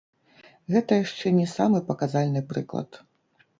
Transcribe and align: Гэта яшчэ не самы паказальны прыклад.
Гэта 0.75 0.97
яшчэ 1.03 1.33
не 1.41 1.45
самы 1.55 1.83
паказальны 1.91 2.45
прыклад. 2.55 3.01